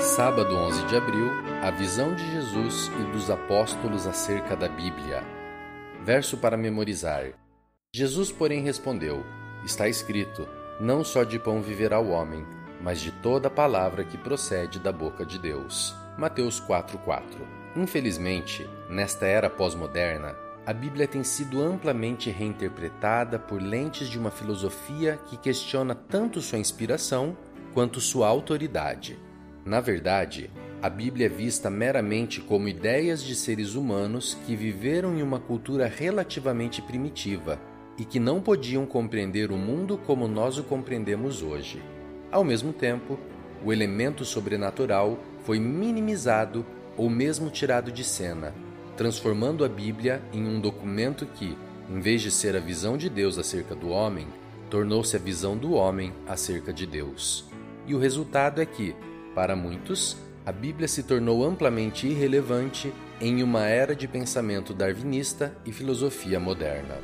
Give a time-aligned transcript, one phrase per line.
[0.00, 1.28] Sábado 11 de abril,
[1.60, 5.24] a visão de Jesus e dos apóstolos acerca da Bíblia.
[6.04, 7.32] Verso para memorizar.
[7.92, 9.26] Jesus, porém, respondeu:
[9.64, 10.46] Está escrito:
[10.80, 12.46] Não só de pão viverá o homem,
[12.80, 15.96] mas de toda palavra que procede da boca de Deus.
[16.16, 17.44] Mateus 4:4.
[17.74, 25.18] Infelizmente, nesta era pós-moderna, a Bíblia tem sido amplamente reinterpretada por lentes de uma filosofia
[25.26, 27.36] que questiona tanto sua inspiração
[27.74, 29.18] quanto sua autoridade.
[29.68, 30.50] Na verdade,
[30.80, 35.86] a Bíblia é vista meramente como ideias de seres humanos que viveram em uma cultura
[35.86, 37.60] relativamente primitiva
[37.98, 41.82] e que não podiam compreender o mundo como nós o compreendemos hoje.
[42.32, 43.18] Ao mesmo tempo,
[43.62, 46.64] o elemento sobrenatural foi minimizado
[46.96, 48.54] ou mesmo tirado de cena,
[48.96, 51.54] transformando a Bíblia em um documento que,
[51.90, 54.28] em vez de ser a visão de Deus acerca do homem,
[54.70, 57.44] tornou-se a visão do homem acerca de Deus.
[57.86, 58.96] E o resultado é que,
[59.38, 65.72] para muitos, a Bíblia se tornou amplamente irrelevante em uma era de pensamento darwinista e
[65.72, 66.96] filosofia moderna.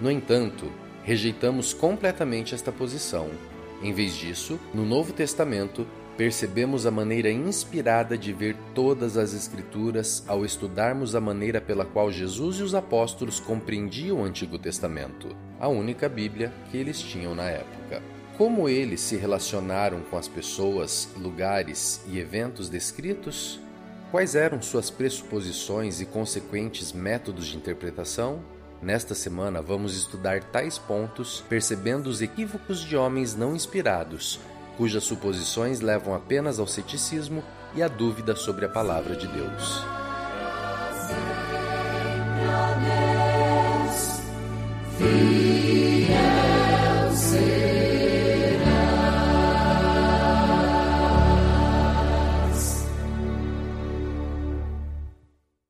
[0.00, 0.70] No entanto,
[1.02, 3.28] rejeitamos completamente esta posição.
[3.82, 5.84] Em vez disso, no Novo Testamento,
[6.16, 12.12] percebemos a maneira inspirada de ver todas as Escrituras ao estudarmos a maneira pela qual
[12.12, 17.50] Jesus e os apóstolos compreendiam o Antigo Testamento, a única Bíblia que eles tinham na
[17.50, 18.00] época
[18.40, 23.60] como eles se relacionaram com as pessoas, lugares e eventos descritos?
[24.10, 28.40] Quais eram suas pressuposições e consequentes métodos de interpretação?
[28.80, 34.40] Nesta semana vamos estudar tais pontos, percebendo os equívocos de homens não inspirados,
[34.78, 37.44] cujas suposições levam apenas ao ceticismo
[37.74, 39.84] e à dúvida sobre a palavra de Deus.
[42.80, 43.09] Deus